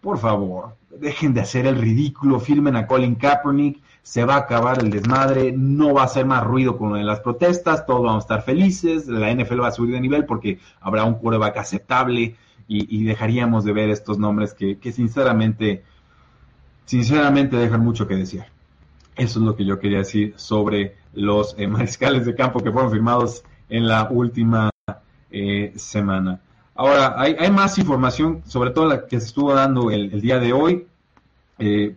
[0.00, 4.78] por favor, dejen de hacer el ridículo, firmen a Colin Kaepernick, se va a acabar
[4.80, 8.22] el desmadre, no va a ser más ruido con lo de las protestas, todos vamos
[8.22, 12.36] a estar felices, la NFL va a subir de nivel porque habrá un quarterback aceptable
[12.66, 15.84] y, dejaríamos de ver estos nombres que, sinceramente,
[16.84, 18.44] sinceramente dejan mucho que decir.
[19.16, 22.90] Eso es lo que yo quería decir sobre los eh, mariscales de campo que fueron
[22.90, 24.70] firmados en la última
[25.30, 26.40] eh, semana.
[26.76, 30.86] Ahora, hay, más información, sobre todo la que se estuvo dando el, día de hoy.
[31.58, 31.94] Eh,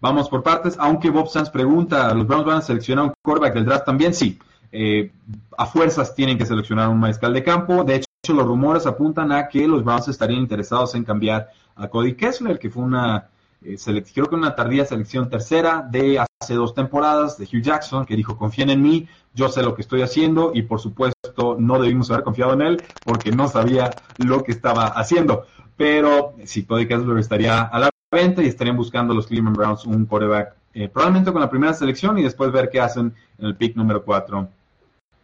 [0.00, 3.64] Vamos por partes, aunque Bob Sanz pregunta, ¿los Browns van a seleccionar un quarterback del
[3.64, 4.14] draft también?
[4.14, 4.38] Sí,
[5.56, 7.82] a fuerzas tienen que seleccionar un mariscal de campo.
[7.82, 12.14] De hecho, los rumores apuntan a que los Browns estarían interesados en cambiar a Cody
[12.14, 13.28] Kessler, que fue una,
[13.60, 18.36] creo que una tardía selección tercera de hace dos temporadas de Hugh Jackson, que dijo,
[18.36, 22.24] confíen en mí, yo sé lo que estoy haciendo y por supuesto no debimos haber
[22.24, 25.46] confiado en él porque no sabía lo que estaba haciendo.
[25.76, 30.06] Pero si Cody Kessler estaría a la venta y estarían buscando los Cleveland Browns un
[30.06, 33.76] quarterback, eh, probablemente con la primera selección y después ver qué hacen en el pick
[33.76, 34.48] número 4.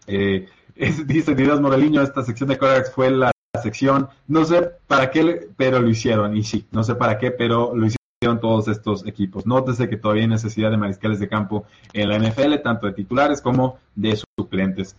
[0.06, 0.46] Eh,
[1.06, 3.30] dice Didas Moreliño, esta sección de quarterbacks fue la
[3.62, 6.36] sección, no sé para qué, pero lo hicieron.
[6.36, 8.03] Y sí, no sé para qué, pero lo hicieron
[8.40, 9.46] todos estos equipos.
[9.46, 13.40] Nótese que todavía hay necesidad de mariscales de campo en la NFL, tanto de titulares
[13.40, 14.96] como de suplentes.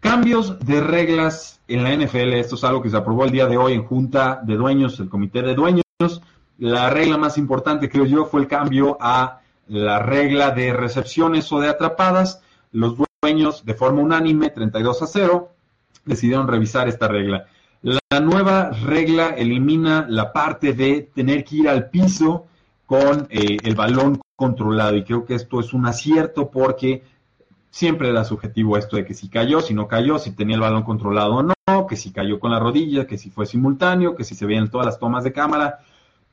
[0.00, 3.56] Cambios de reglas en la NFL, esto es algo que se aprobó el día de
[3.56, 5.82] hoy en Junta de Dueños, el Comité de Dueños.
[6.58, 11.60] La regla más importante, creo yo, fue el cambio a la regla de recepciones o
[11.60, 12.42] de atrapadas.
[12.72, 15.52] Los dueños, de forma unánime, 32 a 0,
[16.04, 17.46] decidieron revisar esta regla.
[17.82, 22.46] La nueva regla elimina la parte de tener que ir al piso
[22.88, 27.04] con eh, el balón controlado y creo que esto es un acierto porque
[27.70, 30.84] siempre era subjetivo esto de que si cayó, si no cayó, si tenía el balón
[30.84, 34.34] controlado o no, que si cayó con la rodilla, que si fue simultáneo, que si
[34.34, 35.80] se veían todas las tomas de cámara.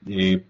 [0.08, 0.46] Eh,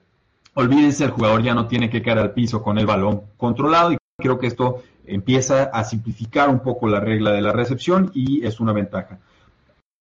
[0.54, 3.98] olvídense, el jugador ya no tiene que caer al piso con el balón controlado y
[4.16, 8.60] creo que esto empieza a simplificar un poco la regla de la recepción y es
[8.60, 9.18] una ventaja.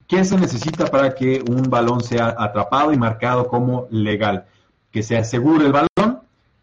[0.07, 4.45] ¿Qué se necesita para que un balón sea atrapado y marcado como legal?
[4.91, 5.89] Que se asegure el balón,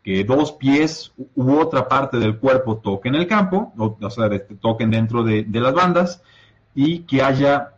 [0.04, 5.24] que dos pies u otra parte del cuerpo toquen el campo, o, sea, toquen dentro
[5.24, 6.24] de, las bandas,
[6.74, 7.74] y que haya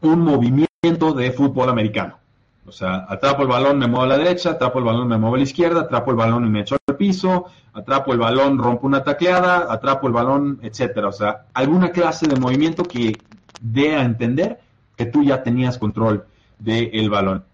[0.00, 2.18] un movimiento de fútbol americano.
[2.66, 5.34] O sea, atrapo el balón, me muevo a la derecha, atrapo el balón, me muevo
[5.34, 8.86] a la izquierda, atrapo el balón y me echo al piso, atrapo el balón, rompo
[8.86, 11.08] una tacleada, atrapo el balón, etcétera.
[11.08, 13.18] O sea, alguna clase de movimiento que
[13.60, 14.60] dé a entender
[14.96, 16.24] que tú ya tenías control
[16.58, 17.44] del balón.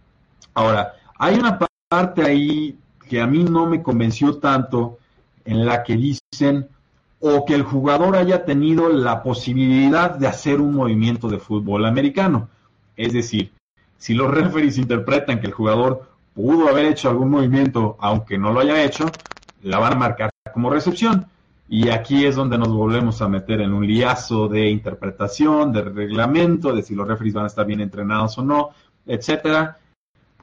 [0.55, 2.79] Ahora, hay una parte ahí
[3.09, 4.99] que a mí no me convenció tanto
[5.45, 6.69] en la que dicen
[7.21, 12.49] o que el jugador haya tenido la posibilidad de hacer un movimiento de fútbol americano.
[12.97, 13.53] Es decir,
[13.97, 18.61] si los referees interpretan que el jugador pudo haber hecho algún movimiento aunque no lo
[18.61, 19.11] haya hecho,
[19.63, 21.27] la van a marcar como recepción.
[21.71, 26.73] Y aquí es donde nos volvemos a meter en un liazo de interpretación, de reglamento,
[26.73, 28.71] de si los referees van a estar bien entrenados o no,
[29.05, 29.77] etcétera.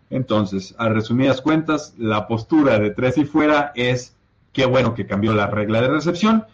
[0.09, 4.15] Entonces, a resumidas cuentas, la postura de tres y fuera es
[4.53, 6.45] qué bueno que cambió la regla de recepción,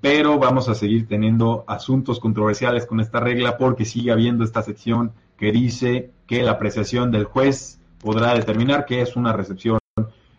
[0.00, 5.12] pero vamos a seguir teniendo asuntos controversiales con esta regla porque sigue habiendo esta sección
[5.36, 9.78] que dice que la apreciación del juez podrá determinar que es una recepción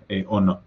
[0.10, 0.62] eh, o no.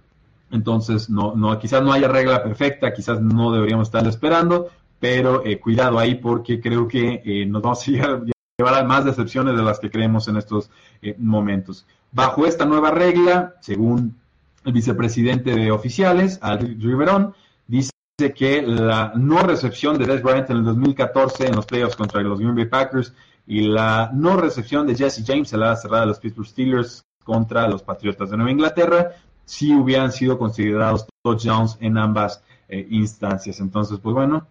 [0.50, 4.68] Entonces, no, no, quizás no haya regla perfecta, quizás no deberíamos estar esperando,
[4.98, 8.22] pero eh, cuidado ahí porque creo que eh, nos vamos a llevar
[8.58, 10.70] a más decepciones de las que creemos en estos
[11.02, 11.84] eh, momentos.
[12.10, 14.16] Bajo esta nueva regla, según
[14.64, 17.34] el vicepresidente de oficiales, Al Riverón,
[17.66, 17.90] dice
[18.34, 22.38] que la no recepción de Des Bryant en el 2014 en los playoffs contra los
[22.40, 23.12] Green Bay Packers
[23.46, 27.68] y la no recepción de Jesse James en la cerrada de los Pittsburgh Steelers contra
[27.68, 29.10] los Patriotas de Nueva Inglaterra
[29.44, 33.60] si hubieran sido considerados touchdowns en ambas eh, instancias.
[33.60, 34.46] Entonces, pues bueno,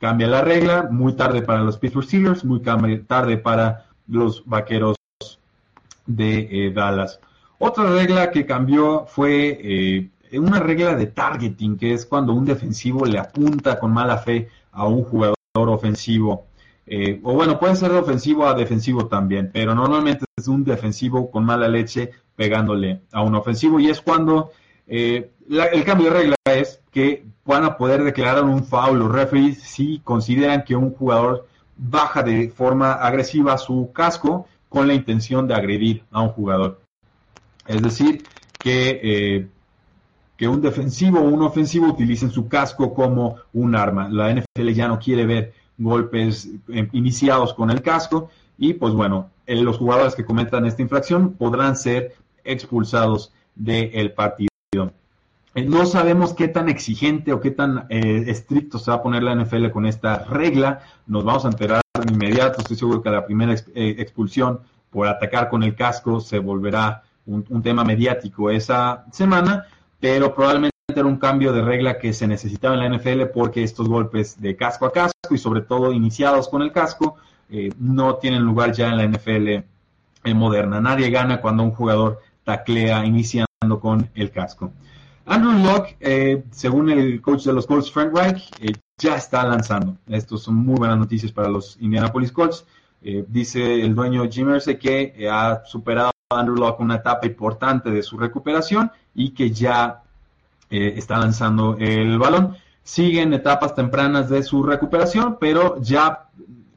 [0.00, 4.96] cambia la regla, muy tarde para los Pittsburgh Steelers, muy tarde para los Vaqueros
[6.06, 7.20] de eh, Dallas.
[7.58, 13.04] Otra regla que cambió fue eh, una regla de targeting, que es cuando un defensivo
[13.04, 16.46] le apunta con mala fe a un jugador ofensivo.
[17.22, 21.44] o bueno, puede ser de ofensivo a defensivo también, pero normalmente es un defensivo con
[21.44, 24.50] mala leche pegándole a un ofensivo y es cuando
[24.86, 26.34] eh, el cambio de regla
[26.90, 32.22] que van a poder declarar un foul los referees si consideran que un jugador baja
[32.22, 36.80] de forma agresiva su casco con la intención de agredir a un jugador.
[37.66, 38.24] Es decir,
[38.58, 39.48] que, eh,
[40.36, 44.08] que un defensivo o un ofensivo utilicen su casco como un arma.
[44.08, 49.30] La NFL ya no quiere ver golpes eh, iniciados con el casco y pues bueno,
[49.46, 54.49] los jugadores que cometan esta infracción podrán ser expulsados del partido.
[55.54, 59.22] Eh, no sabemos qué tan exigente o qué tan eh, estricto se va a poner
[59.22, 60.80] la NFL con esta regla.
[61.06, 62.60] Nos vamos a enterar de inmediato.
[62.60, 64.60] Estoy seguro que la primera eh, expulsión
[64.90, 69.66] por atacar con el casco se volverá un, un, tema mediático esa semana,
[70.00, 73.88] pero probablemente era un cambio de regla que se necesitaba en la NFL porque estos
[73.88, 77.16] golpes de casco a casco y sobre todo iniciados con el casco
[77.78, 80.80] no tienen lugar ya en la NFL moderna.
[80.80, 84.72] Nadie gana cuando un jugador taclea iniciando con el casco.
[85.26, 89.96] Andrew Locke, eh, según el coach de los Colts, Frank Reich, eh, ya está lanzando.
[90.08, 92.66] Estos son muy buenas noticias para los Indianapolis Colts.
[93.02, 97.26] Eh, dice el dueño Jim Irsay que eh, ha superado a Andrew Locke una etapa
[97.26, 100.02] importante de su recuperación y que ya
[100.68, 102.56] está lanzando el balón.
[102.84, 106.28] Sigue en etapas tempranas de su recuperación, pero ya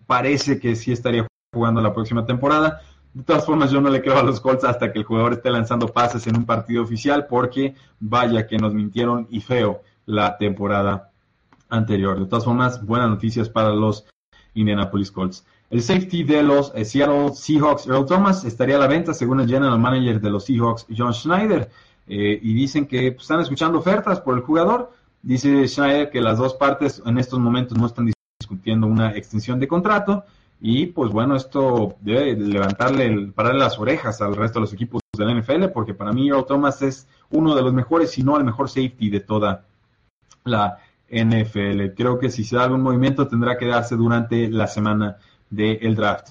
[0.07, 2.81] parece que sí estaría jugando la próxima temporada.
[3.13, 5.51] De todas formas, yo no le creo a los Colts hasta que el jugador esté
[5.51, 11.11] lanzando pases en un partido oficial, porque vaya que nos mintieron y feo la temporada
[11.69, 12.19] anterior.
[12.19, 14.05] De todas formas, buenas noticias para los
[14.55, 15.45] Indianapolis Colts.
[15.69, 19.47] El safety de los eh, Seattle Seahawks, Earl Thomas, estaría a la venta según el
[19.47, 21.69] general manager de los Seahawks, John Schneider.
[22.07, 24.91] Eh, y dicen que pues, están escuchando ofertas por el jugador.
[25.21, 29.67] Dice Schneider que las dos partes en estos momentos no están discutiendo una extensión de
[29.67, 30.25] contrato.
[30.65, 35.01] Y pues bueno, esto debe levantarle, el, pararle las orejas al resto de los equipos
[35.11, 38.37] de la NFL, porque para mí Earl Thomas es uno de los mejores, si no
[38.37, 39.65] el mejor safety de toda
[40.45, 40.77] la
[41.09, 41.93] NFL.
[41.97, 45.17] Creo que si se da algún movimiento tendrá que darse durante la semana
[45.49, 46.29] del draft.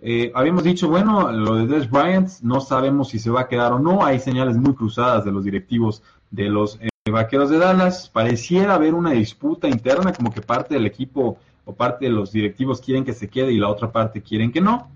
[0.00, 3.74] Eh, habíamos dicho, bueno, lo de Des Bryant, no sabemos si se va a quedar
[3.74, 4.02] o no.
[4.02, 8.08] Hay señales muy cruzadas de los directivos de los eh, vaqueros de Dallas.
[8.08, 11.36] Pareciera haber una disputa interna, como que parte del equipo
[11.68, 14.62] o parte de los directivos quieren que se quede y la otra parte quieren que
[14.62, 14.90] no.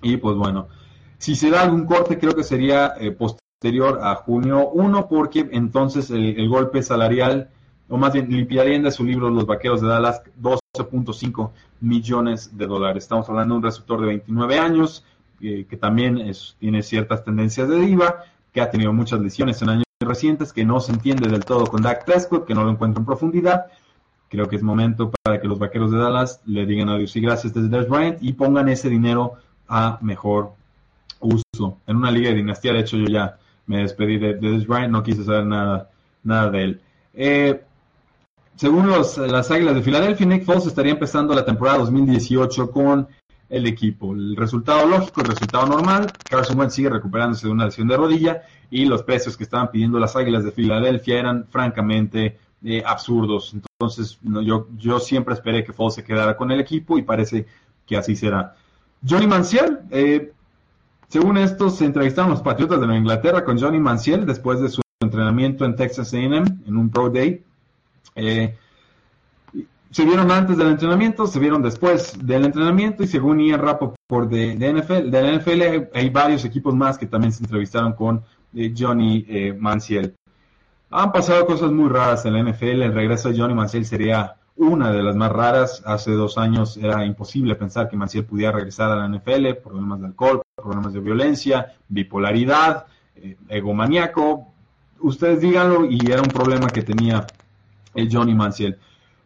[0.00, 0.68] Y pues bueno,
[1.18, 6.10] si se da algún corte, creo que sería eh, posterior a junio 1, porque entonces
[6.10, 7.50] el golpe salarial
[7.88, 13.04] o más bien limpiarían de su libro Los Vaqueros de Dallas 12.5 millones de dólares.
[13.04, 15.04] Estamos hablando de un receptor de 29 años,
[15.40, 19.84] eh, que también tiene ciertas tendencias de diva, que ha tenido muchas lesiones en años
[20.00, 23.06] recientes, que no se entiende del todo con Dak Prescott, que no lo encuentra en
[23.06, 23.66] profundidad.
[24.28, 27.54] Creo que es momento para que los Vaqueros de Dallas le digan adiós y gracias
[27.54, 29.34] desde Des Bryant y pongan ese dinero
[29.68, 30.52] a mejor
[31.20, 31.78] uso.
[31.86, 34.92] En una liga de dinastía, de hecho, yo ya me despedí de, de Des Bryant,
[34.92, 35.90] no quise saber nada,
[36.24, 36.80] nada de él.
[37.14, 37.62] Eh,
[38.56, 43.06] según las Águilas de Filadelfia, Nick Foles estaría empezando la temporada 2018 con
[43.48, 44.12] el equipo.
[44.12, 48.42] El resultado lógico, el resultado normal, Carson Wentz sigue recuperándose de una lesión de rodilla
[48.70, 53.54] y los precios que estaban pidiendo las Águilas de Filadelfia eran francamente eh, absurdos.
[53.54, 57.46] Entonces, yo, yo siempre esperé que Foles se quedara con el equipo y parece
[57.86, 58.56] que así será.
[59.08, 60.32] Johnny Manciel, eh,
[61.08, 64.80] según esto, se entrevistaron los Patriotas de Nueva Inglaterra con Johnny Manciel después de su
[65.00, 67.44] entrenamiento en Texas AM en un Pro Day
[68.18, 68.56] eh,
[69.90, 74.56] se vieron antes del entrenamiento, se vieron después del entrenamiento y según Ian Rappaport de,
[74.56, 78.22] de, NFL, de la NFL hay varios equipos más que también se entrevistaron con
[78.76, 80.14] Johnny eh, Manciel.
[80.90, 84.90] Han pasado cosas muy raras en la NFL, el regreso de Johnny Manciel sería una
[84.90, 85.82] de las más raras.
[85.84, 90.06] Hace dos años era imposible pensar que Manciel pudiera regresar a la NFL, problemas de
[90.06, 92.86] alcohol, problemas de violencia, bipolaridad,
[93.48, 94.48] egomaniaco.
[95.00, 97.26] Ustedes díganlo y era un problema que tenía
[97.94, 98.78] el Johnny Manciel.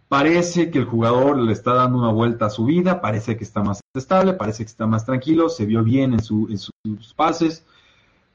[0.09, 3.63] Parece que el jugador le está dando una vuelta a su vida, parece que está
[3.63, 7.65] más estable, parece que está más tranquilo, se vio bien en, sus pases.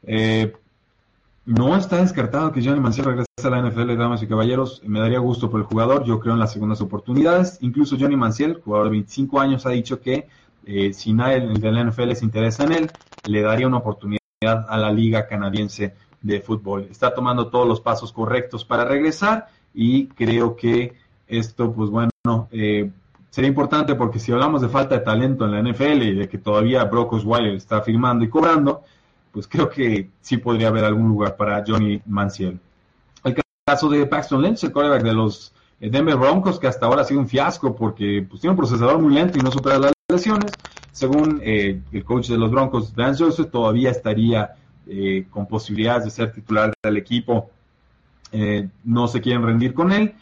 [0.01, 0.55] Eh,
[1.47, 4.81] no está descartado que Johnny Manciel regrese a la NFL, damas y caballeros.
[4.85, 7.57] Me daría gusto por el jugador, yo creo en las segundas oportunidades.
[7.61, 10.27] Incluso Johnny Manciel, jugador de 25 años, ha dicho que
[10.65, 12.91] eh, si nadie de la NFL se interesa en él,
[13.23, 16.89] le daría una oportunidad a la liga canadiense de fútbol.
[16.91, 20.95] Está tomando todos los pasos correctos para regresar y creo que
[21.29, 22.11] esto, pues bueno,
[22.51, 22.91] eh,
[23.29, 26.39] sería importante porque si hablamos de falta de talento en la NFL y de que
[26.39, 28.83] todavía Brock Osweiler está firmando y cobrando,
[29.37, 32.59] pues creo que sí podría haber algún lugar para Johnny Manciel.
[33.23, 37.03] El caso de Paxton Lynch, el quarterback de los eh, Denver Broncos, que hasta ahora
[37.03, 39.93] ha sido un fiasco porque pues, tiene un procesador muy lento y no supera las
[40.11, 40.51] lesiones.
[40.91, 44.55] Según eh, el coach de los Broncos, Vance Joseph, todavía estaría
[45.29, 47.49] con posibilidades de ser titular del equipo
[48.31, 50.15] eh, no se quieren rendir con él.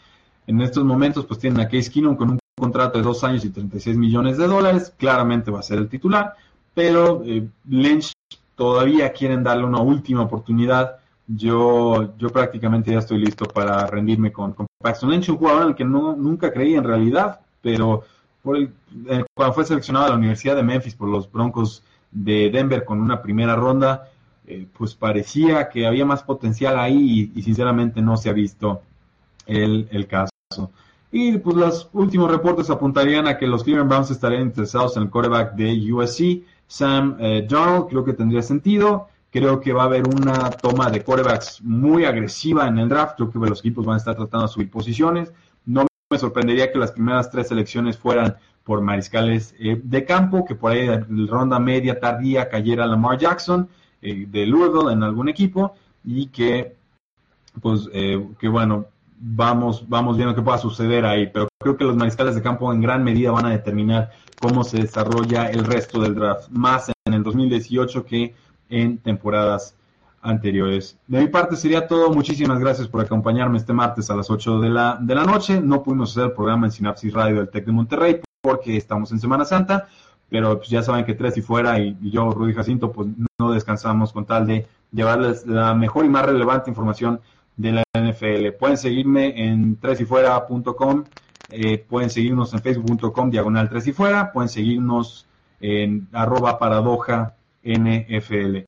[0.46, 3.50] En estos momentos, pues tienen a Case Keenum con un contrato de dos años y
[3.50, 4.92] 36 millones de dólares.
[4.96, 6.34] Claramente va a ser el titular,
[6.74, 8.12] pero eh, Lynch
[8.56, 10.96] todavía quieren darle una última oportunidad.
[11.28, 15.74] Yo, yo prácticamente ya estoy listo para rendirme con, Paxton Lynch, un jugador en el
[15.74, 18.04] que no, nunca creí en realidad, pero
[18.42, 18.70] por eh,
[19.34, 23.20] cuando fue seleccionado a la Universidad de Memphis por los Broncos de Denver con una
[23.20, 24.08] primera ronda,
[24.46, 28.82] eh, pues parecía que había más potencial ahí y, sinceramente no se ha visto
[29.46, 30.30] el, caso.
[31.10, 35.10] Y pues los últimos reportes apuntarían a que los Cleveland Browns estarían interesados en el
[35.10, 39.08] quarterback de USC, Sam eh, creo que tendría sentido.
[39.30, 43.16] Creo que va a haber una toma de quarterbacks muy agresiva en el draft.
[43.16, 45.32] Creo que los equipos van a estar tratando de subir posiciones.
[45.64, 48.36] No me sorprendería que las primeras tres selecciones fueran
[48.66, 53.68] por mariscales eh, de campo, que por ahí en ronda media tardía cayera Lamar Jackson
[54.02, 56.76] eh, de Louisville en algún equipo y que,
[57.60, 58.86] pues, eh, que bueno,
[59.18, 62.80] vamos, vamos viendo qué pueda suceder ahí, pero creo que los mariscales de campo en
[62.80, 64.10] gran medida van a determinar
[64.40, 68.34] cómo se desarrolla el resto del draft, más en el 2018 que
[68.68, 69.76] en temporadas
[70.20, 70.98] anteriores.
[71.06, 72.10] De mi parte sería todo.
[72.10, 75.60] Muchísimas gracias por acompañarme este martes a las 8 de la, de la noche.
[75.60, 79.20] No pudimos hacer el programa en Sinapsis Radio del TEC de Monterrey porque estamos en
[79.20, 79.88] Semana Santa,
[80.28, 83.08] pero pues ya saben que tres y fuera y, yo, Rudy Jacinto, pues
[83.38, 87.20] no descansamos con tal de llevarles la mejor y más relevante información
[87.56, 88.52] de la NFL.
[88.58, 91.04] Pueden seguirme en tresyfuera.com,
[91.50, 95.26] eh, pueden seguirnos en facebook.com diagonal tres y fuera, pueden seguirnos
[95.60, 97.34] en arroba paradoja
[97.64, 98.66] NFL.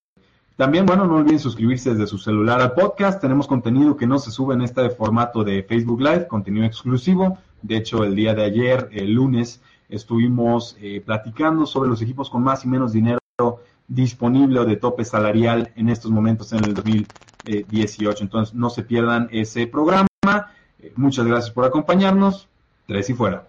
[0.56, 3.20] También, bueno, no olviden suscribirse desde su celular al podcast.
[3.20, 7.38] Tenemos contenido que no se sube en este formato de Facebook Live, contenido exclusivo.
[7.62, 12.42] De hecho, el día de ayer, el lunes, estuvimos eh, platicando sobre los equipos con
[12.42, 13.20] más y menos dinero
[13.86, 16.74] disponible o de tope salarial en estos momentos en el
[17.56, 18.24] 2018.
[18.24, 20.06] Entonces, no se pierdan ese programa.
[20.80, 22.48] Eh, muchas gracias por acompañarnos.
[22.86, 23.46] Tres y fuera.